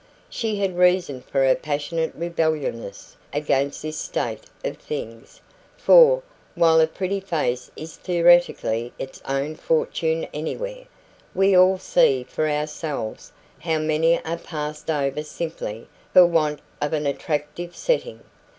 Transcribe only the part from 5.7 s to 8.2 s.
for, while a pretty face is